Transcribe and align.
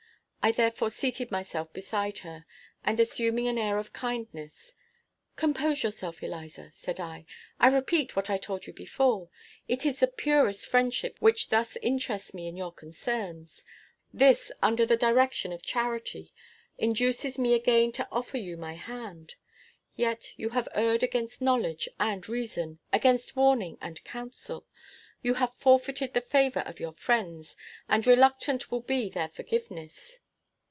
I 0.43 0.51
therefore 0.51 0.89
seated 0.89 1.29
myself 1.29 1.71
beside 1.71 2.17
her; 2.25 2.47
and 2.83 2.99
assuming 2.99 3.47
an 3.47 3.59
air 3.59 3.77
of 3.77 3.93
kindness, 3.93 4.73
"Compose 5.35 5.83
yourself, 5.83 6.23
Eliza," 6.23 6.71
said 6.73 6.99
I; 6.99 7.27
"I 7.59 7.67
repeat 7.67 8.15
what 8.15 8.27
I 8.27 8.37
told 8.37 8.65
you 8.65 8.73
before 8.73 9.29
it 9.67 9.85
is 9.85 9.99
the 9.99 10.07
purest 10.07 10.65
friendship 10.65 11.15
which 11.19 11.49
thus 11.49 11.77
interests 11.83 12.33
me 12.33 12.47
in 12.47 12.57
your 12.57 12.73
concerns. 12.73 13.63
This, 14.11 14.51
under 14.63 14.83
the 14.83 14.97
direction 14.97 15.53
of 15.53 15.61
charity, 15.61 16.33
induces 16.75 17.37
me 17.37 17.53
again 17.53 17.91
to 17.91 18.07
offer 18.11 18.37
you 18.39 18.57
my 18.57 18.73
hand. 18.73 19.35
Yet 19.95 20.33
you 20.37 20.49
have 20.49 20.67
erred 20.73 21.03
against 21.03 21.43
knowledge 21.43 21.87
and 21.99 22.27
reason, 22.27 22.79
against 22.91 23.35
warning 23.35 23.77
and 23.79 24.03
counsel. 24.05 24.65
You 25.21 25.35
have 25.35 25.53
forfeited 25.59 26.15
the 26.15 26.21
favor 26.21 26.61
of 26.61 26.79
your 26.79 26.93
friends, 26.93 27.55
and 27.87 28.07
reluctant 28.07 28.71
will 28.71 28.81
be 28.81 29.07
their 29.07 29.29
forgiveness." 29.29 30.17